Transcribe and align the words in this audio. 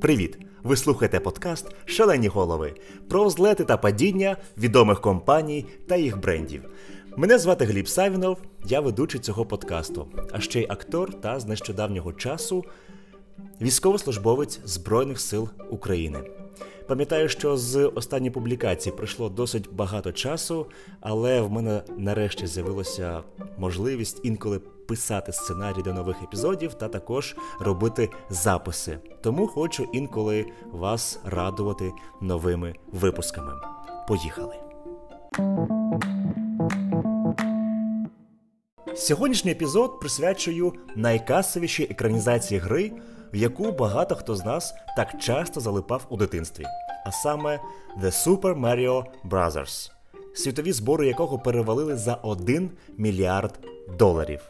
Привіт! 0.00 0.38
Ви 0.62 0.76
слухаєте 0.76 1.20
подкаст 1.20 1.66
Шалені 1.84 2.28
голови 2.28 2.74
про 3.08 3.30
злети 3.30 3.64
та 3.64 3.76
падіння 3.76 4.36
відомих 4.58 5.00
компаній 5.00 5.66
та 5.88 5.96
їх 5.96 6.20
брендів. 6.20 6.62
Мене 7.16 7.38
звати 7.38 7.64
Гліб 7.64 7.88
Савінов, 7.88 8.38
я 8.66 8.80
ведучий 8.80 9.20
цього 9.20 9.46
подкасту, 9.46 10.06
а 10.32 10.40
ще 10.40 10.60
й 10.60 10.66
актор 10.68 11.20
та 11.20 11.40
з 11.40 11.46
нещодавнього 11.46 12.12
часу 12.12 12.64
військовослужбовець 13.60 14.60
Збройних 14.64 15.20
сил 15.20 15.48
України. 15.70 16.18
Пам'ятаю, 16.88 17.28
що 17.28 17.56
з 17.56 17.86
останньої 17.86 18.30
публікації 18.30 18.96
пройшло 18.96 19.28
досить 19.28 19.68
багато 19.72 20.12
часу, 20.12 20.66
але 21.00 21.40
в 21.40 21.50
мене 21.50 21.82
нарешті 21.98 22.46
з'явилася 22.46 23.22
можливість 23.58 24.20
інколи 24.22 24.60
писати 24.90 25.32
сценарій 25.32 25.82
до 25.82 25.92
нових 25.92 26.22
епізодів 26.22 26.74
та 26.74 26.88
також 26.88 27.36
робити 27.60 28.10
записи. 28.30 28.98
Тому 29.20 29.46
хочу 29.46 29.88
інколи 29.92 30.46
вас 30.72 31.18
радувати 31.24 31.92
новими 32.20 32.74
випусками. 32.92 33.52
Поїхали! 34.08 34.54
Сьогоднішній 38.94 39.50
епізод 39.50 40.00
присвячую 40.00 40.72
найкасовішій 40.96 41.84
екранізації 41.90 42.60
гри, 42.60 42.92
в 43.32 43.36
яку 43.36 43.72
багато 43.72 44.14
хто 44.14 44.36
з 44.36 44.44
нас 44.44 44.74
так 44.96 45.18
часто 45.20 45.60
залипав 45.60 46.06
у 46.08 46.16
дитинстві, 46.16 46.64
а 47.06 47.12
саме 47.12 47.60
The 48.02 48.26
Super 48.26 48.60
Mario 48.60 49.04
Bros., 49.30 49.90
світові 50.34 50.72
збори 50.72 51.06
якого 51.06 51.38
перевалили 51.38 51.96
за 51.96 52.14
1 52.14 52.70
мільярд 52.98 53.58
доларів. 53.98 54.40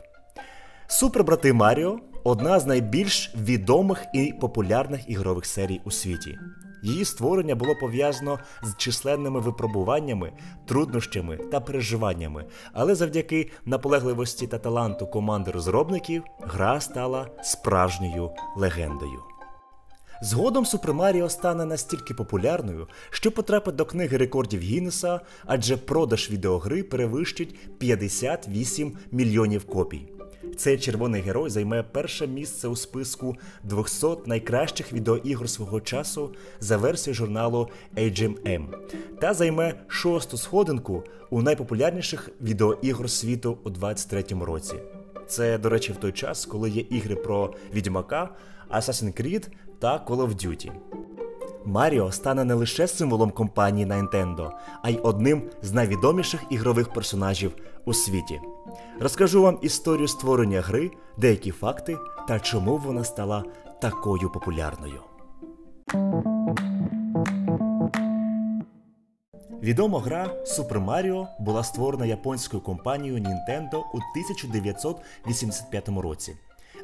Супербрати 0.91 1.53
Маріо 1.53 1.99
одна 2.25 2.61
з 2.61 2.67
найбільш 2.67 3.35
відомих 3.35 4.05
і 4.15 4.35
популярних 4.41 5.11
ігрових 5.11 5.47
серій 5.47 5.81
у 5.84 5.91
світі. 5.91 6.39
Її 6.83 7.05
створення 7.05 7.55
було 7.55 7.75
пов'язано 7.81 8.39
з 8.62 8.77
численними 8.77 9.41
випробуваннями, 9.41 10.33
труднощами 10.67 11.37
та 11.37 11.61
переживаннями, 11.61 12.45
але 12.73 12.95
завдяки 12.95 13.51
наполегливості 13.64 14.47
та 14.47 14.59
таланту 14.59 15.06
команди 15.06 15.51
розробників 15.51 16.23
гра 16.41 16.81
стала 16.81 17.27
справжньою 17.42 18.31
легендою. 18.57 19.20
Згодом 20.23 20.67
Супер 20.67 20.95
Маріо 20.95 21.29
стане 21.29 21.64
настільки 21.64 22.14
популярною, 22.14 22.89
що 23.11 23.33
потрапить 23.33 23.77
до 23.77 23.84
книги 23.84 24.17
рекордів 24.17 24.61
Гіннеса, 24.61 25.20
адже 25.47 25.77
продаж 25.77 26.31
відеогри 26.31 26.83
перевищить 26.83 27.79
58 27.79 28.97
мільйонів 29.11 29.67
копій. 29.67 30.20
Цей 30.56 30.78
червоний 30.78 31.22
герой 31.22 31.50
займе 31.50 31.83
перше 31.83 32.27
місце 32.27 32.69
у 32.69 32.77
списку 32.77 33.36
200 33.62 34.06
найкращих 34.27 34.92
відеоігр 34.92 35.48
свого 35.48 35.80
часу 35.80 36.34
за 36.60 36.77
версією 36.77 37.14
журналу 37.14 37.69
AGM 37.96 38.66
та 39.20 39.34
займе 39.34 39.74
шосту 39.88 40.36
сходинку 40.36 41.05
у 41.30 41.42
найпопулярніших 41.42 42.30
відеоігр 42.41 43.11
світу 43.11 43.58
у 43.64 43.70
23-му 43.70 44.44
році. 44.44 44.74
Це, 45.27 45.58
до 45.58 45.68
речі, 45.68 45.92
в 45.92 45.96
той 45.96 46.12
час, 46.12 46.46
коли 46.46 46.70
є 46.70 46.84
ігри 46.91 47.16
про 47.16 47.55
Відьмака, 47.74 48.28
Assassin's 48.70 49.22
Creed 49.22 49.48
та 49.78 50.05
Call 50.06 50.16
of 50.16 50.46
Duty. 50.46 50.70
Маріо 51.64 52.12
стане 52.12 52.44
не 52.44 52.55
лише 52.55 52.88
символом 52.88 53.30
компанії 53.30 53.86
Nintendo, 53.86 54.50
а 54.83 54.91
й 54.91 54.98
одним 55.02 55.42
з 55.62 55.72
найвідоміших 55.72 56.41
ігрових 56.50 56.92
персонажів 56.92 57.52
у 57.84 57.94
світі. 57.94 58.41
Розкажу 59.01 59.43
вам 59.43 59.59
історію 59.63 60.09
створення 60.09 60.61
гри, 60.61 60.91
деякі 61.17 61.51
факти 61.51 61.97
та 62.29 62.41
чому 62.41 62.77
вона 62.77 63.05
стала 63.05 63.45
такою 63.81 64.33
популярною. 64.33 65.01
Відома 69.63 70.01
гра 70.01 70.30
Super 70.45 70.85
Mario 70.85 71.27
була 71.39 71.64
створена 71.64 72.07
японською 72.07 72.63
компанією 72.63 73.19
Nintendo 73.19 73.77
у 73.77 73.97
1985 73.97 75.89
році. 75.89 76.36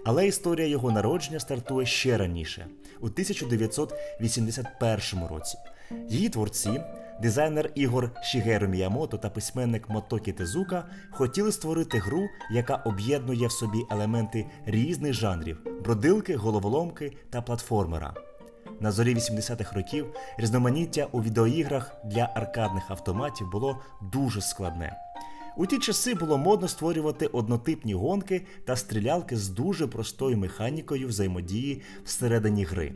Але 0.04 0.26
історія 0.26 0.66
його 0.66 0.90
народження 0.90 1.40
стартує 1.40 1.86
ще 1.86 2.18
раніше, 2.18 2.66
у 3.00 3.06
1981 3.06 5.26
році. 5.30 5.58
Її 6.08 6.28
творці, 6.28 6.80
дизайнер 7.22 7.70
ігор 7.74 8.10
Шігеру 8.22 8.68
Міямото 8.68 9.18
та 9.18 9.30
письменник 9.30 9.88
Мотокі 9.88 10.32
Тезука 10.32 10.84
хотіли 11.10 11.52
створити 11.52 11.98
гру, 11.98 12.28
яка 12.50 12.76
об'єднує 12.76 13.46
в 13.46 13.52
собі 13.52 13.78
елементи 13.90 14.46
різних 14.66 15.12
жанрів 15.12 15.58
бродилки, 15.84 16.36
головоломки 16.36 17.16
та 17.30 17.42
платформера. 17.42 18.14
На 18.80 18.92
зорі 18.92 19.14
80-х 19.14 19.76
років 19.76 20.06
різноманіття 20.38 21.08
у 21.12 21.22
відеоіграх 21.22 21.96
для 22.04 22.30
аркадних 22.34 22.90
автоматів 22.90 23.50
було 23.50 23.78
дуже 24.12 24.40
складне. 24.40 24.96
У 25.56 25.66
ті 25.66 25.78
часи 25.78 26.14
було 26.14 26.38
модно 26.38 26.68
створювати 26.68 27.26
однотипні 27.26 27.94
гонки 27.94 28.46
та 28.64 28.76
стрілялки 28.76 29.36
з 29.36 29.48
дуже 29.48 29.86
простою 29.86 30.38
механікою 30.38 31.08
взаємодії 31.08 31.82
всередині 32.04 32.64
гри. 32.64 32.94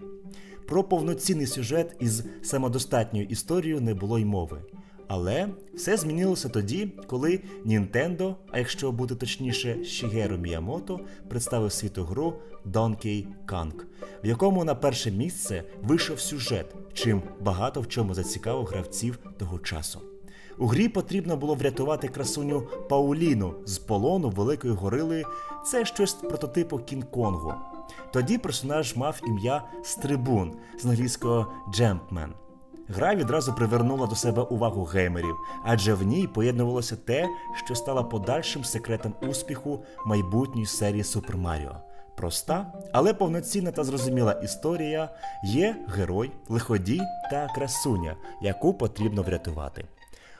Про 0.70 0.84
повноцінний 0.84 1.46
сюжет 1.46 1.96
із 2.00 2.24
самодостатньою 2.42 3.26
історією 3.26 3.80
не 3.80 3.94
було 3.94 4.18
й 4.18 4.24
мови. 4.24 4.62
Але 5.08 5.48
все 5.74 5.96
змінилося 5.96 6.48
тоді, 6.48 6.92
коли 7.06 7.40
Nintendo, 7.66 8.34
а 8.50 8.58
якщо 8.58 8.92
бути 8.92 9.14
точніше, 9.14 9.84
Шігеру 9.84 10.36
Міямото, 10.36 11.00
представив 11.28 11.72
світу 11.72 12.04
гру 12.04 12.34
Donkey 12.66 13.26
Kong, 13.46 13.72
в 14.24 14.26
якому 14.26 14.64
на 14.64 14.74
перше 14.74 15.10
місце 15.10 15.64
вийшов 15.82 16.20
сюжет, 16.20 16.74
чим 16.92 17.22
багато 17.40 17.80
в 17.80 17.88
чому 17.88 18.14
зацікавив 18.14 18.64
гравців 18.64 19.18
того 19.38 19.58
часу. 19.58 20.00
У 20.58 20.66
грі 20.66 20.88
потрібно 20.88 21.36
було 21.36 21.54
врятувати 21.54 22.08
красуню 22.08 22.68
Пауліну 22.88 23.54
з 23.66 23.78
полону 23.78 24.30
великої 24.30 24.74
горили. 24.74 25.24
Це 25.66 25.84
щось 25.84 26.12
прототипу 26.12 26.76
Кінг-Конгу. 26.76 27.69
Тоді 28.12 28.38
персонаж 28.38 28.96
мав 28.96 29.20
ім'я 29.26 29.62
Стрибун 29.82 30.52
з 30.78 30.86
англійського 30.86 31.52
Джемпмен. 31.74 32.34
Гра 32.88 33.14
відразу 33.14 33.54
привернула 33.54 34.06
до 34.06 34.14
себе 34.14 34.42
увагу 34.42 34.84
геймерів, 34.84 35.36
адже 35.64 35.94
в 35.94 36.02
ній 36.02 36.26
поєднувалося 36.26 36.96
те, 36.96 37.28
що 37.64 37.74
стало 37.74 38.04
подальшим 38.04 38.64
секретом 38.64 39.14
успіху 39.22 39.84
майбутньої 40.06 40.66
серії 40.66 41.04
Супер 41.04 41.36
Маріо. 41.36 41.76
Проста, 42.16 42.72
але 42.92 43.14
повноцінна 43.14 43.70
та 43.70 43.84
зрозуміла 43.84 44.32
історія 44.32 45.08
є 45.44 45.76
герой, 45.88 46.30
лиходій 46.48 47.00
та 47.30 47.46
красуня, 47.54 48.16
яку 48.42 48.74
потрібно 48.74 49.22
врятувати. 49.22 49.84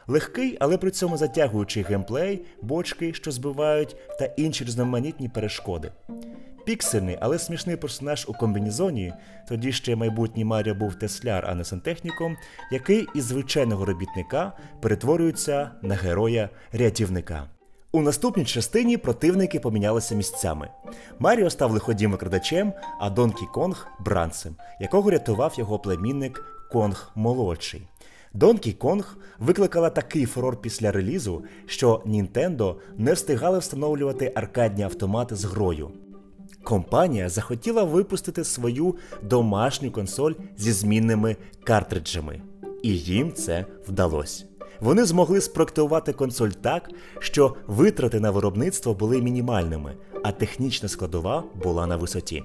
Легкий, 0.06 0.56
але 0.60 0.78
при 0.78 0.90
цьому 0.90 1.16
затягуючий 1.16 1.82
геймплей, 1.82 2.44
бочки, 2.62 3.14
що 3.14 3.30
збивають, 3.30 3.96
та 4.18 4.24
інші 4.24 4.64
різноманітні 4.64 5.28
перешкоди. 5.28 5.92
Піксельний, 6.70 7.18
але 7.20 7.38
смішний 7.38 7.76
персонаж 7.76 8.26
у 8.28 8.32
комбінізоні, 8.32 9.12
тоді 9.48 9.72
ще 9.72 9.96
майбутній 9.96 10.44
Маріо 10.44 10.74
був 10.74 10.94
тесляр, 10.94 11.46
а 11.48 11.54
не 11.54 11.64
сантехніком, 11.64 12.36
який 12.72 13.06
із 13.14 13.24
звичайного 13.24 13.84
робітника 13.84 14.52
перетворюється 14.80 15.70
на 15.82 15.94
героя-рятівника. 15.94 17.44
У 17.92 18.00
наступній 18.00 18.44
частині 18.44 18.96
противники 18.96 19.60
помінялися 19.60 20.14
місцями. 20.14 20.68
Маріо 21.18 21.50
став 21.50 21.70
лиходім 21.70 22.10
викрадачем, 22.10 22.72
а 23.00 23.10
Донкі 23.10 23.46
Конг 23.54 23.88
бранцем, 24.00 24.56
якого 24.80 25.10
рятував 25.10 25.54
його 25.58 25.78
племінник 25.78 26.44
Конг 26.72 27.10
молодший. 27.14 27.82
Donkey 28.34 28.78
Kong 28.78 29.04
викликала 29.38 29.90
такий 29.90 30.26
фурор 30.26 30.60
після 30.60 30.92
релізу, 30.92 31.44
що 31.66 32.02
Nintendo 32.06 32.74
не 32.96 33.12
встигали 33.12 33.58
встановлювати 33.58 34.32
аркадні 34.34 34.82
автомати 34.82 35.36
з 35.36 35.44
грою. 35.44 35.90
Компанія 36.64 37.28
захотіла 37.28 37.84
випустити 37.84 38.44
свою 38.44 38.94
домашню 39.22 39.90
консоль 39.90 40.32
зі 40.56 40.72
змінними 40.72 41.36
картриджами, 41.64 42.42
і 42.82 42.98
їм 42.98 43.32
це 43.32 43.66
вдалося. 43.88 44.44
Вони 44.80 45.04
змогли 45.04 45.40
спроектувати 45.40 46.12
консоль 46.12 46.48
так, 46.48 46.90
що 47.18 47.54
витрати 47.66 48.20
на 48.20 48.30
виробництво 48.30 48.94
були 48.94 49.22
мінімальними, 49.22 49.96
а 50.24 50.32
технічна 50.32 50.88
складова 50.88 51.44
була 51.62 51.86
на 51.86 51.96
висоті. 51.96 52.42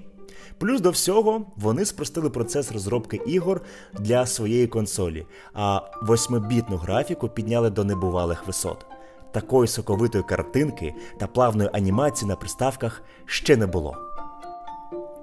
Плюс 0.57 0.81
до 0.81 0.89
всього 0.89 1.45
вони 1.55 1.85
спростили 1.85 2.29
процес 2.29 2.71
розробки 2.71 3.21
ігор 3.25 3.61
для 3.99 4.25
своєї 4.25 4.67
консолі, 4.67 5.25
а 5.53 5.81
восьмибітну 6.01 6.77
графіку 6.77 7.29
підняли 7.29 7.69
до 7.69 7.83
небувалих 7.83 8.47
висот. 8.47 8.85
Такої 9.31 9.67
соковитої 9.67 10.23
картинки 10.23 10.93
та 11.19 11.27
плавної 11.27 11.69
анімації 11.73 12.29
на 12.29 12.35
приставках 12.35 13.01
ще 13.25 13.57
не 13.57 13.67
було. 13.67 14.04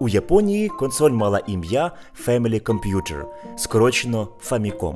У 0.03 0.09
Японії 0.09 0.69
консоль 0.69 1.11
мала 1.11 1.41
ім'я 1.47 1.93
Family 2.27 2.63
Computer, 2.63 3.25
скорочено 3.57 4.29
Famicom. 4.51 4.95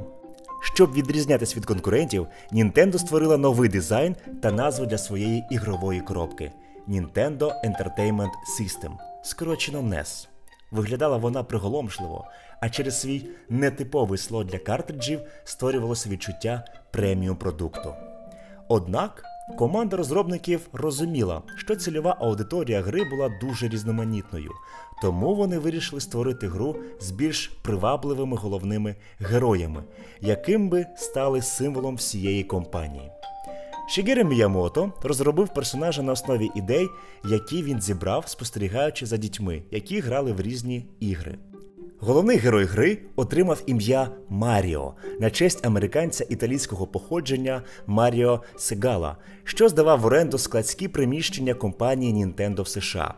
Щоб 0.62 0.92
відрізнятися 0.92 1.56
від 1.56 1.64
конкурентів, 1.64 2.26
Nintendo 2.52 2.98
створила 2.98 3.36
новий 3.36 3.68
дизайн 3.68 4.16
та 4.42 4.52
назву 4.52 4.86
для 4.86 4.98
своєї 4.98 5.44
ігрової 5.50 6.00
коробки 6.00 6.52
Nintendo 6.88 7.52
Entertainment 7.64 8.30
System, 8.60 8.92
скорочено 9.22 9.78
NES. 9.78 10.28
виглядала 10.70 11.16
вона 11.16 11.42
приголомшливо, 11.42 12.24
а 12.60 12.68
через 12.68 13.00
свій 13.00 13.26
нетиповий 13.48 14.18
слот 14.18 14.46
для 14.46 14.58
картриджів 14.58 15.20
створювалося 15.44 16.08
відчуття 16.08 16.64
преміум 16.90 17.36
продукту. 17.36 17.94
Однак 18.68 19.24
команда 19.58 19.96
розробників 19.96 20.68
розуміла, 20.72 21.42
що 21.56 21.76
цільова 21.76 22.16
аудиторія 22.20 22.82
гри 22.82 23.04
була 23.04 23.28
дуже 23.40 23.68
різноманітною, 23.68 24.50
тому 25.02 25.34
вони 25.34 25.58
вирішили 25.58 26.00
створити 26.00 26.48
гру 26.48 26.76
з 27.00 27.10
більш 27.10 27.46
привабливими 27.62 28.36
головними 28.36 28.96
героями, 29.18 29.84
яким 30.20 30.68
би 30.68 30.86
стали 30.96 31.42
символом 31.42 31.96
всієї 31.96 32.44
компанії. 32.44 33.10
Шігері 33.88 34.24
Міямото 34.24 34.92
розробив 35.02 35.48
персонажа 35.48 36.02
на 36.02 36.12
основі 36.12 36.50
ідей, 36.54 36.88
які 37.24 37.62
він 37.62 37.80
зібрав, 37.80 38.28
спостерігаючи 38.28 39.06
за 39.06 39.16
дітьми, 39.16 39.62
які 39.70 40.00
грали 40.00 40.32
в 40.32 40.40
різні 40.40 40.86
ігри. 41.00 41.38
Головний 42.06 42.36
герой 42.36 42.64
гри 42.64 42.98
отримав 43.16 43.62
ім'я 43.66 44.08
Маріо 44.28 44.94
на 45.20 45.30
честь 45.30 45.66
американця 45.66 46.26
італійського 46.28 46.86
походження 46.86 47.62
Маріо 47.86 48.42
Сегала, 48.56 49.16
що 49.44 49.68
здавав 49.68 50.00
в 50.00 50.06
оренду 50.06 50.38
складські 50.38 50.88
приміщення 50.88 51.54
компанії 51.54 52.24
Nintendo 52.24 52.62
в 52.62 52.68
США. 52.68 53.14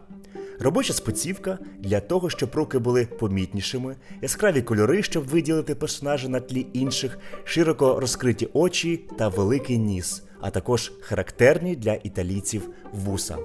Робоча 0.61 0.93
спецівка 0.93 1.59
для 1.79 2.01
того, 2.01 2.31
щоб 2.31 2.55
руки 2.55 2.79
були 2.79 3.07
помітнішими, 3.07 3.97
яскраві 4.23 4.63
кольори, 4.63 5.03
щоб 5.03 5.27
виділити 5.27 5.75
персонажа 5.75 6.29
на 6.29 6.41
тлі 6.41 6.67
інших, 6.73 7.19
широко 7.45 8.01
розкриті 8.01 8.49
очі 8.53 9.01
та 9.19 9.29
великий 9.29 9.79
ніс, 9.79 10.23
а 10.41 10.51
також 10.51 10.93
характерні 11.01 11.77
для 11.77 11.95
італійців 11.95 12.71
вуса. 12.93 13.37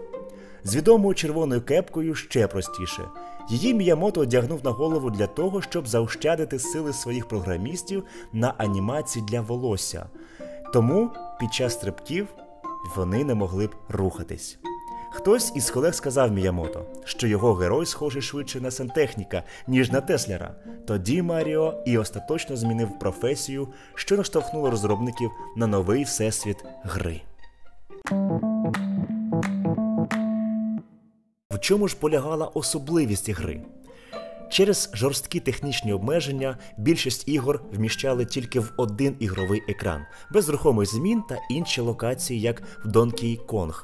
З 0.63 0.75
відомою 0.75 1.15
червоною 1.15 1.61
кепкою 1.61 2.15
ще 2.15 2.47
простіше. 2.47 3.01
Її 3.49 3.73
Міямото 3.73 4.21
одягнув 4.21 4.59
на 4.63 4.71
голову 4.71 5.09
для 5.09 5.27
того, 5.27 5.61
щоб 5.61 5.87
заощадити 5.87 6.59
сили 6.59 6.93
своїх 6.93 7.27
програмістів 7.27 8.03
на 8.33 8.53
анімації 8.57 9.25
для 9.27 9.41
волосся. 9.41 10.05
Тому 10.73 11.09
під 11.39 11.53
час 11.53 11.73
стрибків 11.73 12.27
вони 12.95 13.23
не 13.23 13.35
могли 13.35 13.67
б 13.67 13.75
рухатись. 13.89 14.57
Хтось 15.11 15.51
із 15.55 15.71
колег 15.71 15.93
сказав 15.93 16.31
Міямото, 16.31 16.85
що 17.05 17.27
його 17.27 17.53
герой 17.53 17.85
схожий 17.85 18.21
швидше 18.21 18.61
на 18.61 18.71
сантехніка, 18.71 19.43
ніж 19.67 19.91
на 19.91 20.01
Теслера. 20.01 20.55
Тоді 20.87 21.21
Маріо 21.21 21.83
і 21.85 21.97
остаточно 21.97 22.55
змінив 22.55 22.99
професію, 22.99 23.67
що 23.95 24.17
наштовхнуло 24.17 24.71
розробників 24.71 25.31
на 25.55 25.67
новий 25.67 26.03
всесвіт 26.03 26.65
гри. 26.83 27.21
В 31.53 31.59
чому 31.59 31.87
ж 31.87 31.95
полягала 31.99 32.45
особливість 32.45 33.29
гри? 33.29 33.61
Через 34.49 34.89
жорсткі 34.93 35.39
технічні 35.39 35.93
обмеження 35.93 36.57
більшість 36.77 37.27
ігор 37.27 37.61
вміщали 37.71 38.25
тільки 38.25 38.59
в 38.59 38.73
один 38.77 39.15
ігровий 39.19 39.63
екран, 39.67 40.01
без 40.31 40.49
рухомих 40.49 40.89
змін 40.89 41.23
та 41.29 41.37
інші 41.49 41.81
локації, 41.81 42.41
як 42.41 42.63
в 42.85 42.87
Donkey 42.87 43.45
Kong. 43.45 43.83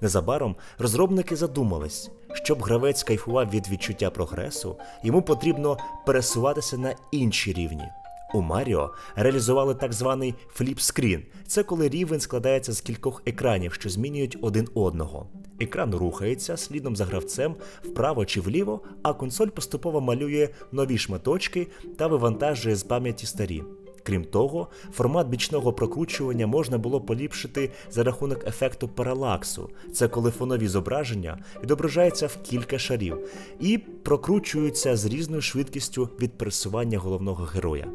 Незабаром 0.00 0.56
розробники 0.78 1.36
задумались, 1.36 2.10
щоб 2.32 2.62
гравець 2.62 3.02
кайфував 3.02 3.50
від 3.50 3.68
відчуття 3.68 4.10
прогресу, 4.10 4.76
йому 5.02 5.22
потрібно 5.22 5.76
пересуватися 6.06 6.78
на 6.78 6.94
інші 7.10 7.52
рівні. 7.52 7.88
У 8.32 8.40
Маріо 8.40 8.90
реалізували 9.16 9.74
так 9.74 9.92
званий 9.92 10.34
flip-screen. 10.58 11.20
Це 11.46 11.62
коли 11.62 11.88
рівень 11.88 12.20
складається 12.20 12.72
з 12.72 12.80
кількох 12.80 13.22
екранів, 13.26 13.72
що 13.72 13.88
змінюють 13.88 14.38
один 14.40 14.68
одного. 14.74 15.26
Екран 15.60 15.94
рухається 15.94 16.56
слідом 16.56 16.96
за 16.96 17.04
гравцем 17.04 17.54
вправо 17.84 18.24
чи 18.24 18.40
вліво, 18.40 18.80
а 19.02 19.12
консоль 19.12 19.48
поступово 19.48 20.00
малює 20.00 20.48
нові 20.72 20.98
шматочки 20.98 21.66
та 21.96 22.06
вивантажує 22.06 22.76
з 22.76 22.82
пам'яті 22.82 23.26
старі. 23.26 23.62
Крім 24.02 24.24
того, 24.24 24.68
формат 24.92 25.28
бічного 25.28 25.72
прокручування 25.72 26.46
можна 26.46 26.78
було 26.78 27.00
поліпшити 27.00 27.70
за 27.90 28.02
рахунок 28.02 28.44
ефекту 28.46 28.88
паралаксу. 28.88 29.70
Це 29.92 30.08
коли 30.08 30.30
фонові 30.30 30.68
зображення 30.68 31.38
відображаються 31.62 32.26
в 32.26 32.36
кілька 32.42 32.78
шарів 32.78 33.18
і 33.60 33.78
прокручуються 33.78 34.96
з 34.96 35.06
різною 35.06 35.42
швидкістю 35.42 36.08
від 36.20 36.38
пересування 36.38 36.98
головного 36.98 37.44
героя. 37.44 37.86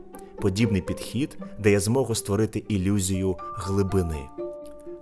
Подібний 0.41 0.81
підхід 0.81 1.37
дає 1.59 1.79
змогу 1.79 2.15
створити 2.15 2.63
ілюзію 2.67 3.35
глибини. 3.55 4.29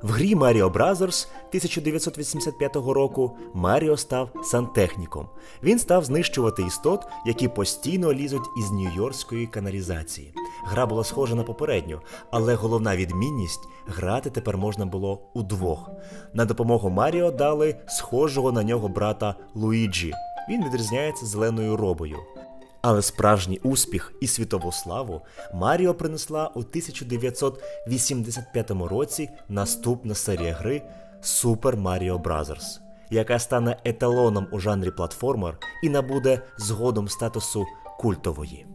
В 0.03 0.11
грі 0.11 0.35
Mario 0.35 0.71
Bros. 0.71 1.27
1985 1.49 2.75
року 2.75 3.37
Маріо 3.53 3.97
став 3.97 4.29
сантехніком. 4.43 5.27
Він 5.63 5.79
став 5.79 6.05
знищувати 6.05 6.63
істот, 6.63 7.05
які 7.25 7.47
постійно 7.47 8.13
лізуть 8.13 8.49
із 8.59 8.71
нью-йоркської 8.71 9.47
каналізації. 9.47 10.33
Гра 10.65 10.85
була 10.85 11.03
схожа 11.03 11.35
на 11.35 11.43
попередню, 11.43 12.01
але 12.31 12.55
головна 12.55 12.95
відмінність 12.95 13.67
грати 13.87 14.29
тепер 14.29 14.57
можна 14.57 14.85
було 14.85 15.19
удвох. 15.33 15.89
На 16.33 16.45
допомогу 16.45 16.89
Маріо 16.89 17.31
дали 17.31 17.75
схожого 17.87 18.51
на 18.51 18.63
нього 18.63 18.87
брата 18.87 19.35
Луїджі. 19.55 20.13
Він 20.49 20.65
відрізняється 20.65 21.25
зеленою 21.25 21.77
робою. 21.77 22.17
Але 22.83 23.01
справжній 23.01 23.59
успіх 23.63 24.13
і 24.21 24.27
світову 24.27 24.71
славу 24.71 25.21
Маріо 25.53 25.93
принесла 25.93 26.47
у 26.47 26.59
1985 26.59 28.71
році 28.71 29.29
наступна 29.49 30.15
серія 30.15 30.53
гри 30.53 30.81
Super 31.21 31.81
Mario 31.81 32.21
Bros., 32.21 32.79
яка 33.09 33.39
стане 33.39 33.77
еталоном 33.83 34.47
у 34.51 34.59
жанрі 34.59 34.91
платформер 34.91 35.57
і 35.83 35.89
набуде 35.89 36.41
згодом 36.57 37.07
статусу 37.07 37.65
культової. 37.99 38.65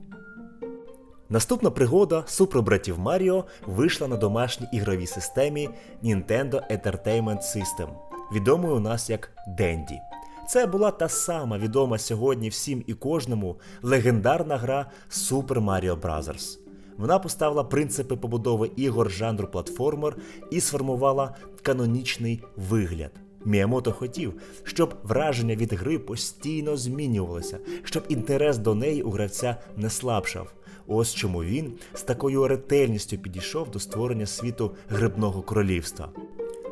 Наступна 1.29 1.71
пригода 1.71 2.25
супербратів 2.27 2.99
Маріо 2.99 3.45
вийшла 3.67 4.09
на 4.09 4.17
домашній 4.17 4.67
ігровій 4.73 5.07
системі 5.07 5.69
Nintendo 6.05 6.71
Entertainment 6.71 7.41
System, 7.41 7.89
відомою 8.33 8.77
у 8.77 8.81
нас 8.81 9.11
як 9.11 9.31
Денді. 9.49 10.01
Це 10.49 10.67
була 10.67 10.91
та 10.91 11.09
сама 11.09 11.59
відома 11.59 11.99
сьогодні 11.99 12.49
всім 12.49 12.85
і 12.87 12.95
кожному 12.95 13.57
легендарна 13.83 14.57
гра 14.57 14.91
Super 15.11 15.65
Mario 15.65 16.01
Bros. 16.01 16.59
Вона 16.97 17.19
поставила 17.19 17.65
принципи 17.65 18.17
побудови 18.17 18.71
ігор 18.77 19.11
жанру 19.11 19.49
платформер 19.49 20.17
і 20.51 20.61
сформувала 20.61 21.35
канонічний 21.63 22.43
вигляд. 22.57 23.11
Міямото 23.45 23.93
хотів, 23.93 24.41
щоб 24.63 24.95
враження 25.03 25.57
від 25.57 25.73
гри 25.73 25.99
постійно 25.99 26.77
змінювалося, 26.77 27.59
щоб 27.85 28.03
інтерес 28.09 28.59
до 28.59 28.75
неї 28.75 29.03
у 29.03 29.11
гравця 29.11 29.57
не 29.77 29.91
слабшав. 29.91 30.53
Ось 30.87 31.15
чому 31.15 31.45
він 31.45 31.73
з 31.95 32.03
такою 32.03 32.49
ретельністю 32.49 33.19
підійшов 33.19 33.71
до 33.71 33.79
створення 33.81 34.27
світу 34.27 34.75
грибного 34.89 35.43
королівства. 35.43 36.09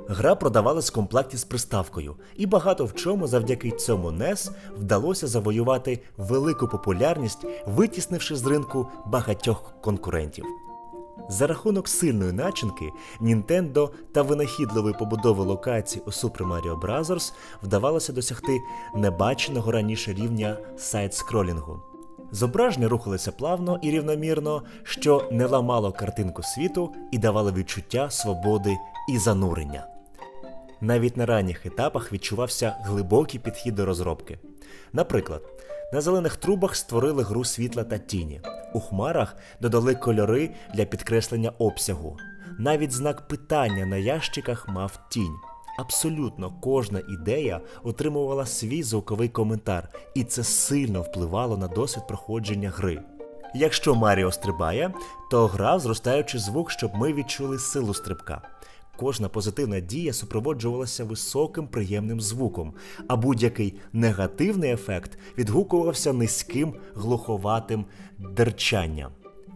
Гра 0.09 0.35
продавалась 0.35 0.91
в 0.91 0.95
комплекті 0.95 1.37
з 1.37 1.45
приставкою, 1.45 2.17
і 2.37 2.47
багато 2.47 2.85
в 2.85 2.95
чому 2.95 3.27
завдяки 3.27 3.71
цьому 3.71 4.09
NES 4.11 4.51
вдалося 4.77 5.27
завоювати 5.27 6.01
велику 6.17 6.69
популярність, 6.69 7.47
витіснивши 7.67 8.37
з 8.37 8.47
ринку 8.47 8.87
багатьох 9.07 9.73
конкурентів. 9.81 10.45
За 11.29 11.47
рахунок 11.47 11.89
сильної 11.89 12.33
начинки, 12.33 12.91
Nintendo 13.21 13.91
та 14.13 14.23
винахідливої 14.23 14.95
побудови 14.99 15.45
локацій 15.45 16.03
у 16.07 16.11
Super 16.11 16.49
Mario 16.49 16.81
Bros. 16.81 17.33
вдавалося 17.63 18.13
досягти 18.13 18.61
небаченого 18.95 19.73
раніше 19.73 20.13
рівня 20.13 20.57
сайт-скролінгу. 20.77 21.81
Зображення 22.31 22.89
рухалися 22.89 23.33
плавно 23.33 23.79
і 23.83 23.91
рівномірно, 23.91 24.63
що 24.83 25.29
не 25.31 25.47
ламало 25.47 25.93
картинку 25.93 26.43
світу 26.43 26.93
і 27.13 27.19
давало 27.19 27.53
відчуття 27.53 28.11
свободи 28.11 28.77
і 29.09 29.19
занурення. 29.19 29.96
Навіть 30.81 31.17
на 31.17 31.27
ранніх 31.27 31.67
етапах 31.67 32.13
відчувався 32.13 32.77
глибокий 32.83 33.41
підхід 33.41 33.75
до 33.75 33.87
розробки. 33.87 34.39
Наприклад, 34.93 35.43
на 35.93 36.01
зелених 36.01 36.37
трубах 36.37 36.77
створили 36.77 37.23
гру 37.23 37.45
світла 37.45 37.85
та 37.85 37.99
тіні, 37.99 38.41
у 38.75 38.81
хмарах 38.81 39.37
додали 39.61 39.95
кольори 39.95 40.51
для 40.75 40.85
підкреслення 40.85 41.53
обсягу. 41.59 42.17
Навіть 42.59 42.93
знак 42.93 43.29
питання 43.29 43.87
на 43.87 43.97
ящиках 43.97 44.69
мав 44.69 44.99
тінь. 45.11 45.37
Абсолютно 45.79 46.53
кожна 46.63 47.01
ідея 47.09 47.61
отримувала 47.85 48.47
свій 48.47 48.83
звуковий 48.83 49.29
коментар, 49.29 49.89
і 50.15 50.25
це 50.25 50.45
сильно 50.45 51.03
впливало 51.03 51.57
на 51.57 51.69
досвід 51.69 52.07
проходження 52.09 52.71
гри. 52.71 53.03
Якщо 53.55 53.95
Маріо 53.95 54.33
стрибає, 54.33 54.93
то 55.31 55.47
грав 55.47 55.81
зростаючи 55.81 56.39
звук, 56.39 56.71
щоб 56.71 56.95
ми 56.95 57.13
відчули 57.13 57.59
силу 57.59 57.95
стрибка. 57.95 58.56
Кожна 58.97 59.29
позитивна 59.29 59.81
дія 59.81 60.13
супроводжувалася 60.13 61.05
високим 61.05 61.67
приємним 61.69 62.21
звуком, 62.21 62.73
а 63.09 63.17
будь-який 63.17 63.75
негативний 63.93 64.73
ефект 64.73 65.19
відгукувався 65.39 66.13
низьким 66.13 66.75
глуховатим 66.95 67.85
дерчанням. 68.19 69.11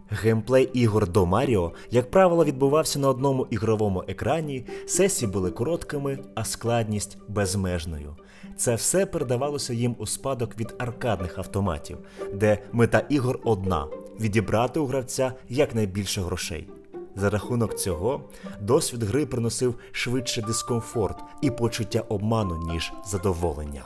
Геймплей 0.09 0.69
ігор 0.73 1.09
до 1.09 1.25
Маріо, 1.25 1.71
як 1.91 2.11
правило, 2.11 2.45
відбувався 2.45 2.99
на 2.99 3.09
одному 3.09 3.47
ігровому 3.49 4.03
екрані, 4.07 4.65
сесії 4.87 5.31
були 5.31 5.51
короткими, 5.51 6.19
а 6.35 6.45
складність 6.45 7.17
безмежною. 7.27 8.15
Це 8.57 8.75
все 8.75 9.05
передавалося 9.05 9.73
їм 9.73 9.95
у 9.99 10.05
спадок 10.05 10.59
від 10.59 10.75
аркадних 10.77 11.37
автоматів, 11.37 11.97
де 12.33 12.57
мета 12.71 13.05
ігор 13.09 13.39
одна 13.43 13.87
відібрати 14.19 14.79
у 14.79 14.85
гравця 14.85 15.33
якнайбільше 15.49 16.21
грошей. 16.21 16.67
За 17.15 17.29
рахунок 17.29 17.75
цього 17.75 18.21
досвід 18.59 19.03
гри 19.03 19.25
приносив 19.25 19.75
швидше 19.91 20.41
дискомфорт 20.41 21.19
і 21.41 21.51
почуття 21.51 22.03
обману, 22.09 22.73
ніж 22.73 22.93
задоволення. 23.05 23.83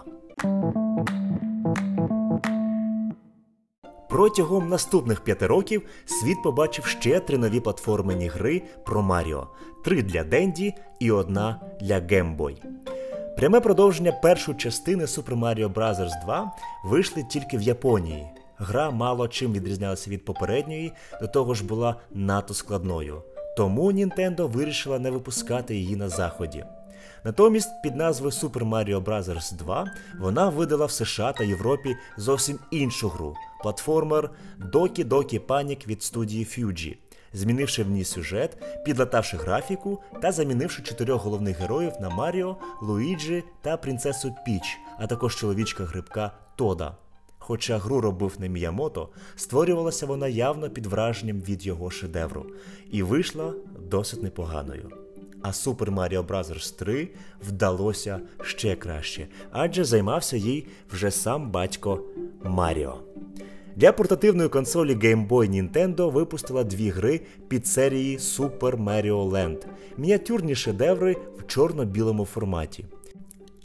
Протягом 4.10 4.70
наступних 4.70 5.22
п'яти 5.22 5.48
років 5.48 5.82
світ 6.06 6.38
побачив 6.44 6.86
ще 6.86 7.20
три 7.20 7.38
нові 7.38 7.60
платформені 7.60 8.28
гри 8.28 8.62
про 8.86 9.02
Маріо: 9.02 9.48
три 9.86 10.04
для 10.04 10.24
Денді 10.24 10.74
і 11.00 11.12
одна 11.12 11.62
для 11.82 12.00
Boy. 12.00 12.56
Пряме 13.38 13.60
продовження 13.60 14.12
першої 14.12 14.58
частини 14.58 15.06
Super 15.06 15.40
Mario 15.40 15.74
Bros. 15.74 16.10
2 16.26 16.52
вийшли 16.86 17.24
тільки 17.24 17.58
в 17.58 17.62
Японії. 17.62 18.28
Гра 18.58 18.92
мало 18.92 19.28
чим 19.28 19.54
відрізнялася 19.54 20.10
від 20.10 20.26
попередньої, 20.26 20.92
до 21.22 21.28
того 21.28 21.54
ж 21.54 21.66
була 21.66 21.96
надто 22.12 22.54
складною. 22.54 23.22
Тому 23.58 23.92
Nintendo 23.92 24.50
вирішила 24.50 25.00
не 25.00 25.12
випускати 25.12 25.76
її 25.76 25.96
на 25.96 26.10
заході. 26.10 26.66
Натомість, 27.24 27.70
під 27.84 27.96
назвою 27.96 28.32
Super 28.32 28.70
Mario 28.70 29.04
Bros. 29.04 29.54
2 29.54 29.92
вона 30.20 30.50
видала 30.50 30.86
в 30.86 30.92
США 30.92 31.34
та 31.34 31.44
Європі 31.44 31.96
зовсім 32.18 32.60
іншу 32.72 33.10
гру 33.10 33.36
платформер 33.64 34.30
Doki 34.72 35.06
Doki 35.06 35.40
Panic 35.40 35.88
від 35.88 36.04
студії 36.04 36.46
Fuji, 36.46 36.98
змінивши 37.34 37.84
в 37.84 37.90
ній 37.90 38.04
сюжет, 38.04 38.58
підлатавши 38.86 39.38
графіку 39.38 40.02
та 40.22 40.32
замінивши 40.32 40.82
чотирьох 40.82 41.24
головних 41.24 41.60
героїв 41.60 41.94
на 42.02 42.10
Маріо, 42.10 42.58
Луїджі 42.82 43.44
та 43.62 43.78
принцесу 43.78 44.36
Піч, 44.46 44.78
а 45.00 45.08
також 45.08 45.36
чоловічка 45.36 45.84
грибка 45.84 46.32
Тода. 46.56 46.96
Хоча 47.48 47.78
гру 47.78 48.02
робив 48.02 48.36
не 48.40 48.50
Міямото, 48.50 49.10
створювалася 49.36 50.06
вона 50.06 50.28
явно 50.28 50.70
під 50.70 50.86
враженням 50.86 51.42
від 51.42 51.66
його 51.66 51.90
шедевру 51.90 52.46
і 52.92 53.04
вийшла 53.04 53.54
досить 53.90 54.24
непоганою. 54.24 54.90
А 55.42 55.48
Super 55.48 55.94
Mario 55.94 56.26
Bros. 56.28 56.76
3 56.76 57.10
вдалося 57.48 58.20
ще 58.42 58.76
краще, 58.76 59.28
адже 59.52 59.84
займався 59.84 60.38
їй 60.38 60.68
вже 60.92 61.12
сам 61.12 61.52
батько 61.52 62.02
Маріо. 62.44 62.98
Для 63.76 63.92
портативної 63.92 64.50
консолі 64.50 64.96
Game 64.96 65.28
Boy 65.28 65.50
Nintendo 65.50 66.12
випустила 66.12 66.64
дві 66.64 66.90
гри 66.90 67.22
під 67.48 67.68
серії 67.68 68.18
Super 68.18 68.84
Mario 68.84 69.30
Land, 69.30 69.66
мініатюрні 69.98 70.56
шедеври 70.56 71.18
в 71.38 71.48
чорно-білому 71.48 72.26
форматі. 72.26 72.86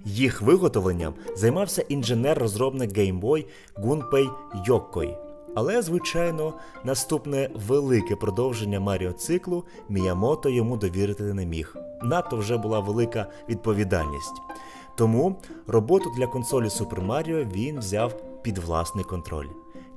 Їх 0.04 0.42
виготовленням 0.42 1.14
займався 1.36 1.82
інженер-розробник 1.88 2.98
Game 2.98 3.20
Boy 3.20 3.46
Гунпей 3.74 4.28
Yokoi. 4.68 5.16
Але, 5.54 5.82
звичайно, 5.82 6.54
наступне 6.84 7.50
велике 7.54 8.16
продовження 8.16 8.80
Маріо 8.80 9.12
циклу 9.12 9.64
Міямото 9.88 10.48
йому 10.48 10.76
довірити 10.76 11.22
не 11.22 11.46
міг. 11.46 11.76
Надто 12.02 12.36
вже 12.36 12.56
була 12.56 12.80
велика 12.80 13.26
відповідальність. 13.48 14.42
Тому 14.96 15.36
роботу 15.66 16.10
для 16.16 16.26
консолі 16.26 16.66
Super 16.66 17.06
Mario 17.06 17.52
він 17.52 17.78
взяв 17.78 18.22
під 18.42 18.58
власний 18.58 19.04
контроль. 19.04 19.48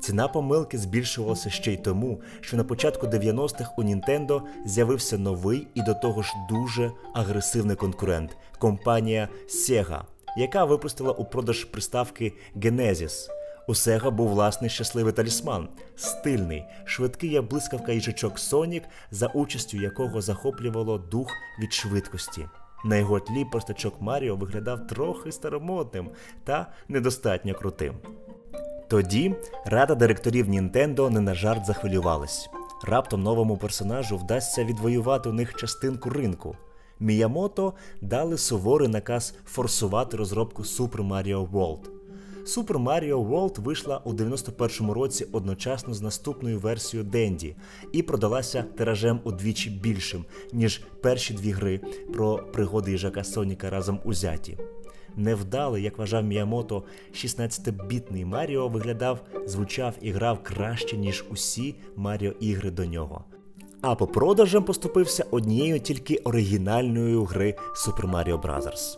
Ціна 0.04 0.28
помилки 0.28 0.78
збільшувалася 0.78 1.50
ще 1.50 1.74
й 1.74 1.78
тому, 1.78 2.22
що 2.42 2.58
на 2.58 2.64
початку 2.64 3.08
90-х 3.08 3.72
у 3.78 3.84
Nintendo 3.84 4.42
з'явився 4.66 5.18
новий 5.18 5.68
і 5.74 5.82
до 5.82 5.94
того 5.94 6.22
ж 6.22 6.34
дуже 6.50 6.92
агресивний 7.14 7.76
конкурент 7.76 8.38
компанія 8.60 9.30
Sega, 9.48 10.02
яка 10.38 10.66
випустила 10.66 11.12
у 11.12 11.26
продаж 11.26 11.64
приставки 11.64 12.34
Genesis. 12.56 13.28
У 13.68 13.72
Sega 13.72 14.12
був 14.12 14.30
власний 14.30 14.70
щасливий 14.70 15.14
талісман, 15.14 15.70
стильний, 15.96 16.64
швидкий 16.86 17.32
як 17.32 17.50
блискавка 17.50 17.92
їжачок 17.92 18.40
Сонік, 18.40 18.84
за 19.12 19.28
участю 19.28 19.78
якого 19.78 20.22
захоплювало 20.22 20.98
дух 20.98 21.32
від 21.60 21.74
швидкості. 21.74 22.46
На 22.86 22.96
його 22.96 23.20
тлі 23.20 23.46
простачок 23.46 24.02
Маріо 24.02 24.36
виглядав 24.36 24.88
трохи 24.88 25.32
старомодним 25.32 26.10
та 26.44 26.68
недостатньо 26.88 27.54
крутим. 27.54 27.96
Тоді 28.88 29.36
рада 29.66 29.96
директорів 29.96 30.50
Нінтендо 30.50 31.10
не 31.10 31.22
на 31.22 31.34
жарт 31.34 31.66
захвилювалась. 31.66 32.50
Раптом 32.84 33.24
новому 33.24 33.58
персонажу 33.58 34.18
вдасться 34.18 34.64
відвоювати 34.64 35.30
у 35.30 35.34
них 35.34 35.56
частинку 35.56 36.10
ринку. 36.10 36.58
Міямото 37.00 37.74
дали 38.02 38.38
суворий 38.38 38.88
наказ 38.88 39.36
форсувати 39.46 40.18
розробку 40.18 40.62
Super 40.62 41.08
Mario 41.08 41.52
World. 41.52 41.80
Super 42.46 42.84
Mario 42.84 43.28
World 43.30 43.62
вийшла 43.62 44.02
у 44.04 44.14
91-му 44.14 44.94
році 44.94 45.28
одночасно 45.32 45.94
з 45.94 46.02
наступною 46.02 46.60
версією 46.60 47.10
Денді 47.10 47.56
і 47.92 48.04
продалася 48.04 48.66
тиражем 48.78 49.20
удвічі 49.24 49.70
більшим, 49.70 50.26
ніж 50.54 50.82
перші 51.02 51.34
дві 51.34 51.52
гри 51.52 51.82
про 52.14 52.38
пригоди 52.38 52.92
їжака 52.92 53.24
Соніка 53.24 53.70
разом 53.70 54.00
узяті. 54.04 54.58
Невдалий, 55.18 55.84
як 55.84 55.98
вважав 55.98 56.24
Міямото, 56.24 56.84
16-бітний 57.14 58.26
Маріо 58.26 58.68
виглядав, 58.68 59.20
звучав 59.46 59.94
і 60.02 60.12
грав 60.12 60.44
краще, 60.44 60.98
ніж 60.98 61.26
усі 61.30 61.76
Маріо 61.96 62.32
ігри 62.32 62.72
до 62.72 62.86
нього. 62.86 63.24
А 63.82 63.96
по 63.96 64.08
продажам 64.08 64.64
поступився 64.64 65.26
однією 65.32 65.80
тільки 65.80 66.16
оригінальною 66.16 67.24
гри 67.24 67.56
Super 67.76 68.12
Mario 68.12 68.42
Bros. 68.42 68.98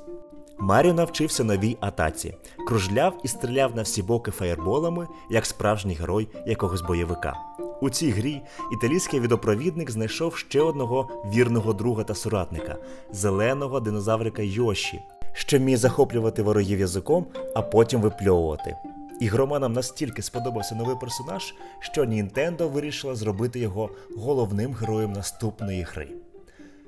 Маріо 0.59 0.93
навчився 0.93 1.43
новій 1.43 1.77
атаці, 1.79 2.35
кружляв 2.67 3.19
і 3.23 3.27
стріляв 3.27 3.75
на 3.75 3.81
всі 3.81 4.01
боки 4.01 4.31
фаєрболами, 4.31 5.07
як 5.29 5.45
справжній 5.45 5.93
герой 5.93 6.27
якогось 6.45 6.81
бойовика. 6.81 7.33
У 7.81 7.89
цій 7.89 8.09
грі 8.09 8.41
італійський 8.71 9.19
відопровідник 9.19 9.91
знайшов 9.91 10.35
ще 10.35 10.61
одного 10.61 11.09
вірного 11.33 11.73
друга 11.73 12.03
та 12.03 12.15
соратника 12.15 12.77
зеленого 13.11 13.79
динозаврика 13.79 14.41
Йоші, 14.41 14.99
що 15.35 15.57
вміє 15.57 15.77
захоплювати 15.77 16.43
ворогів 16.43 16.79
язиком, 16.79 17.25
а 17.55 17.61
потім 17.61 18.01
випльовувати. 18.01 18.75
Ігроманам 19.19 19.73
настільки 19.73 20.21
сподобався 20.21 20.75
новий 20.75 20.95
персонаж, 21.01 21.53
що 21.79 22.05
Нінтендо 22.05 22.69
вирішила 22.69 23.15
зробити 23.15 23.59
його 23.59 23.89
головним 24.17 24.73
героєм 24.73 25.11
наступної 25.11 25.81
гри. 25.81 26.07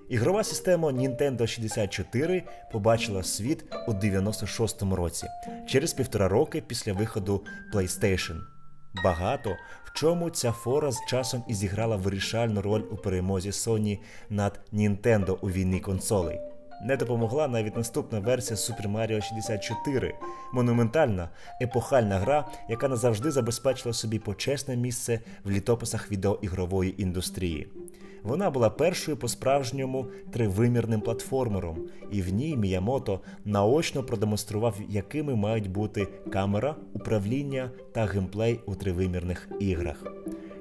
Ігрова 0.09 0.43
система 0.43 0.89
Nintendo 0.89 1.47
64 1.47 2.43
побачила 2.71 3.23
світ 3.23 3.65
у 3.87 3.91
96-му 3.91 4.95
році, 4.95 5.27
через 5.67 5.93
півтора 5.93 6.27
роки 6.27 6.63
після 6.67 6.93
виходу 6.93 7.41
PlayStation. 7.73 8.37
Багато 9.03 9.49
в 9.83 9.93
чому 9.93 10.29
ця 10.29 10.51
фора 10.51 10.91
з 10.91 10.97
часом 11.07 11.43
і 11.47 11.53
зіграла 11.53 11.95
вирішальну 11.95 12.61
роль 12.61 12.83
у 12.91 12.95
перемозі 12.95 13.49
Sony 13.49 13.99
над 14.29 14.59
Nintendo 14.73 15.37
у 15.41 15.49
війні 15.49 15.79
консолей. 15.79 16.39
Не 16.81 16.97
допомогла 16.97 17.47
навіть 17.47 17.75
наступна 17.75 18.19
версія 18.19 18.57
Super 18.57 18.91
Mario 18.91 19.21
64, 19.21 20.15
монументальна 20.53 21.29
епохальна 21.61 22.19
гра, 22.19 22.47
яка 22.69 22.87
назавжди 22.87 23.31
забезпечила 23.31 23.93
собі 23.93 24.19
почесне 24.19 24.75
місце 24.75 25.19
в 25.43 25.51
літописах 25.51 26.11
відеоігрової 26.11 27.01
індустрії. 27.01 27.67
Вона 28.23 28.49
була 28.49 28.69
першою 28.69 29.17
по-справжньому 29.17 30.07
тривимірним 30.31 31.01
платформером, 31.01 31.77
і 32.11 32.21
в 32.21 32.33
ній 32.33 32.57
Міямото 32.57 33.19
наочно 33.45 34.03
продемонстрував, 34.03 34.75
якими 34.89 35.35
мають 35.35 35.71
бути 35.71 36.07
камера, 36.33 36.75
управління 36.93 37.71
та 37.91 38.05
геймплей 38.05 38.59
у 38.65 38.75
тривимірних 38.75 39.49
іграх. 39.59 40.03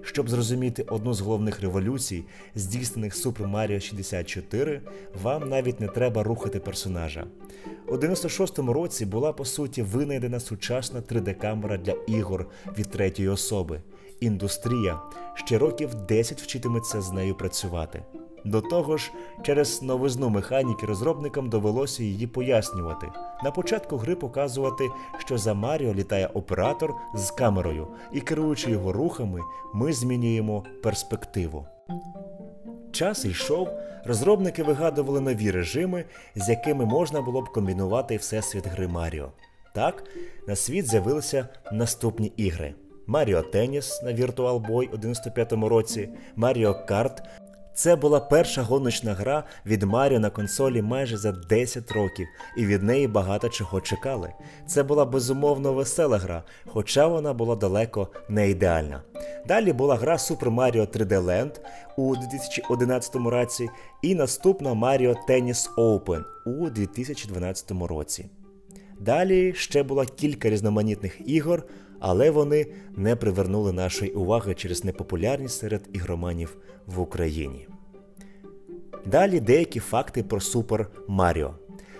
Щоб 0.06 0.28
зрозуміти 0.28 0.82
одну 0.82 1.14
з 1.14 1.20
головних 1.20 1.60
революцій, 1.60 2.25
здійснених 2.54 3.14
Super 3.14 3.50
Mario 3.50 3.80
64, 3.80 4.80
вам 5.22 5.48
навіть 5.48 5.80
не 5.80 5.88
треба 5.88 6.22
рухати 6.22 6.60
персонажа. 6.60 7.26
У 7.88 7.96
96-му 7.96 8.72
році 8.72 9.06
була 9.06 9.32
по 9.32 9.44
суті 9.44 9.82
винайдена 9.82 10.40
сучасна 10.40 11.00
3D-камера 11.00 11.78
для 11.78 11.92
ігор 11.92 12.46
від 12.78 12.90
третьої 12.90 13.28
особи. 13.28 13.80
Індустрія 14.20 15.00
ще 15.34 15.58
років 15.58 15.94
10 15.94 16.42
вчитиметься 16.42 17.00
з 17.00 17.12
нею 17.12 17.34
працювати. 17.34 18.02
До 18.46 18.60
того 18.60 18.96
ж, 18.96 19.12
через 19.42 19.82
новизну 19.82 20.28
механіки 20.28 20.86
розробникам 20.86 21.48
довелося 21.48 22.02
її 22.02 22.26
пояснювати. 22.26 23.08
На 23.44 23.50
початку 23.50 23.96
гри 23.96 24.14
показувати, 24.14 24.88
що 25.18 25.38
за 25.38 25.54
Маріо 25.54 25.94
літає 25.94 26.26
оператор 26.26 26.94
з 27.14 27.30
камерою, 27.30 27.86
і 28.12 28.20
керуючи 28.20 28.70
його 28.70 28.92
рухами, 28.92 29.40
ми 29.74 29.92
змінюємо 29.92 30.64
перспективу. 30.82 31.66
Час 32.92 33.24
йшов, 33.24 33.68
розробники 34.04 34.62
вигадували 34.62 35.20
нові 35.20 35.50
режими, 35.50 36.04
з 36.36 36.48
якими 36.48 36.84
можна 36.84 37.22
було 37.22 37.42
б 37.42 37.48
комбінувати 37.52 38.16
всесвіт 38.16 38.66
гри 38.66 38.88
Маріо. 38.88 39.32
Так, 39.74 40.04
на 40.48 40.56
світ 40.56 40.86
з'явилися 40.88 41.48
наступні 41.72 42.32
ігри: 42.36 42.74
Маріо 43.06 43.42
Теніс 43.42 44.02
на 44.02 44.12
Virtual 44.12 44.66
Boy 44.66 44.88
у 44.94 44.96
95-му 44.96 45.68
році, 45.68 46.08
Маріо 46.36 46.86
Карт 46.88 47.22
Це 47.76 47.97
була 47.97 48.21
перша 48.21 48.62
гоночна 48.62 49.14
гра 49.14 49.45
від 49.66 49.83
Маріо 49.83 50.18
на 50.18 50.30
консолі 50.30 50.83
майже 50.83 51.16
за 51.16 51.33
10 51.33 51.92
років, 51.92 52.26
і 52.56 52.66
від 52.66 52.83
неї 52.83 53.09
багато 53.09 53.49
чого 53.49 53.80
чекали. 53.80 54.33
Це 54.66 54.83
була 54.83 55.04
безумовно 55.04 55.73
весела 55.73 56.18
гра, 56.18 56.42
хоча 56.66 57.06
вона 57.06 57.33
була 57.33 57.56
далеко 57.56 58.09
не 58.28 58.50
ідеальна. 58.50 59.02
Далі 59.49 59.73
була 59.73 59.97
гра 59.97 60.16
Super 60.16 60.54
Mario 60.54 60.87
3D 60.87 61.25
Land 61.25 61.61
у 61.97 62.16
2011 62.16 63.16
році 63.16 63.68
і 64.02 64.14
наступна 64.14 64.71
Mario 64.73 65.14
Tennis 65.28 65.75
Open 65.76 66.25
у 66.47 66.71
2012 66.71 67.73
році. 67.88 68.26
Далі 69.00 69.54
ще 69.54 69.83
було 69.83 70.04
кілька 70.04 70.50
різноманітних 70.50 71.28
ігор, 71.28 71.62
але 72.00 72.30
вони 72.30 72.66
не 72.96 73.16
привернули 73.16 73.72
нашої 73.72 74.10
уваги 74.10 74.54
через 74.54 74.84
непопулярність 74.84 75.58
серед 75.58 75.88
ігроманів 75.92 76.56
в 76.86 77.00
Україні. 77.00 77.68
Далі 79.06 79.40
деякі 79.40 79.80
факти 79.80 80.22
про 80.22 80.40
Супер 80.40 80.88
Маріо. 81.08 81.54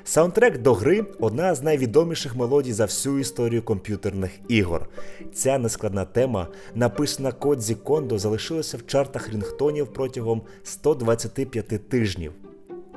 Саундтрек 0.05 0.59
до 0.59 0.75
гри 0.75 1.07
одна 1.21 1.55
з 1.55 1.63
найвідоміших 1.63 2.37
мелодій 2.37 2.73
за 2.73 2.85
всю 2.85 3.19
історію 3.19 3.63
комп'ютерних 3.63 4.31
ігор. 4.49 4.89
Ця 5.35 5.59
нескладна 5.59 6.05
тема, 6.05 6.49
написана 6.75 7.33
Кодзі 7.33 7.75
Кондо, 7.75 8.19
залишилася 8.19 8.77
в 8.77 8.87
чартах 8.87 9.29
рінгтонів 9.33 9.93
протягом 9.93 10.43
125 10.63 11.89
тижнів. 11.89 12.33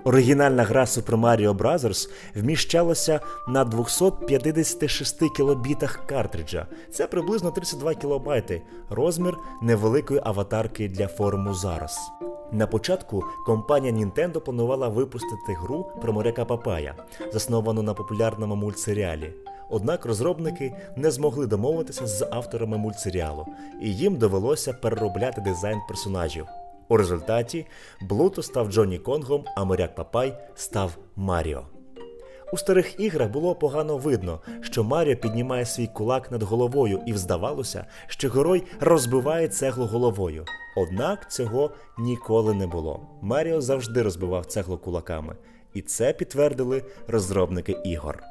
Оригінальна 0.04 0.64
гра 0.64 0.84
Super 0.84 1.20
Mario 1.20 1.54
Bros. 1.54 2.10
вміщалася 2.36 3.20
на 3.48 3.64
256 3.64 5.30
кілобітах 5.36 6.06
картриджа. 6.06 6.66
Це 6.92 7.08
приблизно 7.08 7.52
32 7.52 7.94
кілобайти, 7.96 8.62
розмір 8.90 9.38
невеликої 9.62 10.22
аватарки 10.24 10.90
для 10.90 11.08
форуму 11.08 11.54
зараз. 11.54 12.00
На 12.52 12.68
початку 12.68 13.24
компанія 13.46 13.94
Nintendo 13.94 14.40
планувала 14.40 14.88
випустити 14.88 15.54
гру 15.62 15.92
про 16.02 16.14
моряка 16.14 16.46
Папая, 16.46 16.96
засновану 17.34 17.82
на 17.82 17.94
популярному 17.94 18.56
мультсеріалі. 18.56 19.34
Однак 19.70 20.06
розробники 20.06 20.74
не 20.96 21.12
змогли 21.12 21.48
домовитися 21.48 22.08
з 22.08 22.28
авторами 22.32 22.78
мультсеріалу, 22.78 23.46
і 23.82 23.96
їм 23.96 24.16
довелося 24.16 24.74
переробляти 24.74 25.42
дизайн 25.42 25.80
персонажів. 25.88 26.46
У 26.90 26.98
результаті 26.98 27.66
Блуто 28.02 28.44
став 28.44 28.72
Джонні 28.72 29.00
Конгом, 29.00 29.46
а 29.56 29.64
моряк 29.64 29.96
Папай 29.96 30.38
став 30.56 30.98
Маріо. 31.16 31.66
У 32.54 32.58
старих 32.58 33.00
іграх 33.00 33.30
було 33.30 33.56
погано 33.56 33.98
видно, 33.98 34.40
що 34.62 34.84
Маріо 34.84 35.16
піднімає 35.16 35.66
свій 35.66 35.88
кулак 35.88 36.32
над 36.32 36.44
головою, 36.44 37.02
і 37.06 37.14
здавалося, 37.14 37.86
що 38.08 38.30
герой 38.30 38.64
розбиває 38.80 39.48
цеглу 39.48 39.86
головою. 39.86 40.46
Однак 40.78 41.32
цього 41.32 41.72
ніколи 41.98 42.54
не 42.54 42.68
було. 42.68 43.02
Маріо 43.22 43.62
завжди 43.62 44.02
розбивав 44.02 44.46
цеглу 44.46 44.78
кулаками, 44.78 45.36
і 45.74 45.82
це 45.82 46.14
підтвердили 46.14 46.84
розробники 47.08 47.78
ігор. 47.86 48.24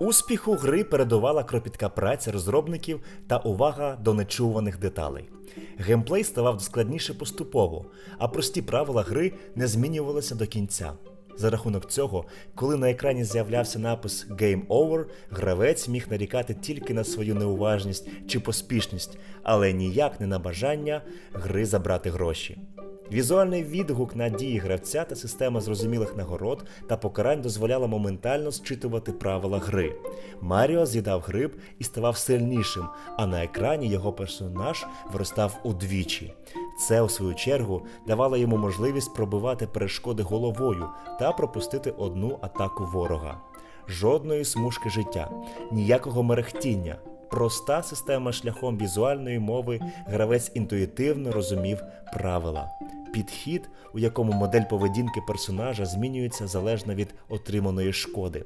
Успіху 0.00 0.54
гри 0.54 0.84
передувала 0.84 1.44
кропітка 1.44 1.88
праця 1.88 2.32
розробників 2.32 3.00
та 3.26 3.36
увага 3.36 3.96
до 3.96 4.14
нечуваних 4.14 4.78
деталей. 4.78 5.28
Геймплей 5.78 6.24
ставав 6.24 6.62
складніше 6.62 7.14
поступово, 7.14 7.84
а 8.18 8.28
прості 8.28 8.62
правила 8.62 9.02
гри 9.02 9.32
не 9.54 9.66
змінювалися 9.66 10.34
до 10.34 10.46
кінця. 10.46 10.92
За 11.36 11.50
рахунок 11.50 11.90
цього, 11.90 12.24
коли 12.54 12.76
на 12.76 12.90
екрані 12.90 13.24
з'являвся 13.24 13.78
напис 13.78 14.26
Game 14.30 14.66
Over, 14.66 15.04
гравець 15.30 15.88
міг 15.88 16.06
нарікати 16.10 16.54
тільки 16.54 16.94
на 16.94 17.04
свою 17.04 17.34
неуважність 17.34 18.08
чи 18.28 18.40
поспішність, 18.40 19.18
але 19.42 19.72
ніяк 19.72 20.20
не 20.20 20.26
на 20.26 20.38
бажання 20.38 21.02
гри 21.32 21.66
забрати 21.66 22.10
гроші. 22.10 22.58
Візуальний 23.12 23.64
відгук 23.64 24.16
на 24.16 24.28
дії 24.28 24.58
гравця 24.58 25.04
та 25.04 25.16
система 25.16 25.60
зрозумілих 25.60 26.16
нагород 26.16 26.64
та 26.88 26.96
покарань 26.96 27.42
дозволяла 27.42 27.86
моментально 27.86 28.50
зчитувати 28.50 29.12
правила 29.12 29.58
гри. 29.58 29.94
Маріо 30.40 30.86
з'їдав 30.86 31.20
гриб 31.20 31.56
і 31.78 31.84
ставав 31.84 32.16
сильнішим, 32.16 32.84
а 33.16 33.26
на 33.26 33.44
екрані 33.44 33.88
його 33.88 34.12
персонаж 34.12 34.86
виростав 35.12 35.60
удвічі. 35.62 36.34
Це, 36.88 37.02
у 37.02 37.08
свою 37.08 37.34
чергу, 37.34 37.82
давало 38.06 38.36
йому 38.36 38.56
можливість 38.56 39.14
пробивати 39.14 39.66
перешкоди 39.66 40.22
головою 40.22 40.88
та 41.18 41.32
пропустити 41.32 41.90
одну 41.90 42.38
атаку 42.42 42.84
ворога. 42.84 43.40
Жодної 43.88 44.44
смужки 44.44 44.90
життя, 44.90 45.30
ніякого 45.72 46.22
мерехтіння. 46.22 46.96
Проста 47.30 47.82
система 47.82 48.32
шляхом 48.32 48.78
візуальної 48.78 49.38
мови 49.38 49.80
гравець 50.06 50.50
інтуїтивно 50.54 51.32
розумів 51.32 51.82
правила. 52.14 52.68
Підхід, 53.12 53.70
у 53.94 53.98
якому 53.98 54.32
модель 54.32 54.64
поведінки 54.70 55.20
персонажа 55.28 55.86
змінюється 55.86 56.46
залежно 56.46 56.94
від 56.94 57.14
отриманої 57.28 57.92
шкоди. 57.92 58.44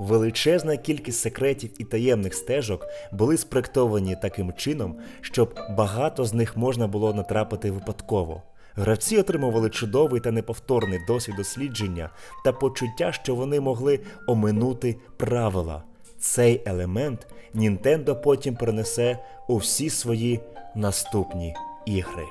Величезна 0.00 0.76
кількість 0.76 1.20
секретів 1.20 1.70
і 1.78 1.84
таємних 1.84 2.34
стежок 2.34 2.86
були 3.12 3.36
спроектовані 3.36 4.16
таким 4.22 4.52
чином, 4.52 4.96
щоб 5.20 5.54
багато 5.70 6.24
з 6.24 6.34
них 6.34 6.56
можна 6.56 6.86
було 6.86 7.14
натрапити 7.14 7.70
випадково. 7.70 8.42
Гравці 8.74 9.18
отримували 9.18 9.70
чудовий 9.70 10.20
та 10.20 10.30
неповторний 10.30 11.00
досвід 11.06 11.36
дослідження 11.36 12.10
та 12.44 12.52
почуття, 12.52 13.12
що 13.12 13.34
вони 13.34 13.60
могли 13.60 14.00
оминути 14.26 14.96
правила. 15.16 15.82
Цей 16.18 16.62
елемент 16.66 17.26
Nintendo 17.54 18.22
потім 18.22 18.56
перенесе 18.56 19.18
у 19.48 19.56
всі 19.56 19.90
свої 19.90 20.40
наступні 20.74 21.54
ігри. 21.86 22.24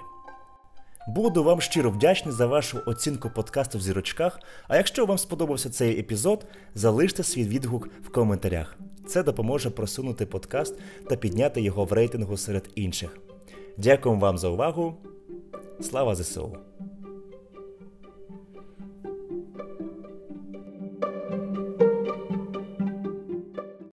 Буду 1.08 1.44
вам 1.44 1.62
щиро 1.62 1.92
вдячний 1.92 2.36
за 2.36 2.46
вашу 2.46 2.80
оцінку 2.86 3.30
подкасту 3.30 3.78
в 3.78 3.82
зірочках. 3.82 4.40
А 4.68 4.78
якщо 4.78 5.06
вам 5.06 5.18
сподобався 5.18 5.70
цей 5.70 6.00
епізод, 6.00 6.46
залиште 6.76 7.24
свій 7.24 7.44
відгук 7.44 7.90
в 8.06 8.10
коментарях. 8.10 8.78
Це 9.08 9.24
допоможе 9.24 9.70
просунути 9.70 10.26
подкаст 10.26 10.80
та 11.10 11.16
підняти 11.16 11.62
його 11.62 11.86
в 11.86 11.94
рейтингу 11.94 12.38
серед 12.38 12.70
інших. 12.76 13.18
Дякую 13.78 14.20
вам 14.20 14.38
за 14.38 14.50
увагу. 14.50 14.98
Слава 15.82 16.16
ЗСУ! 16.16 16.67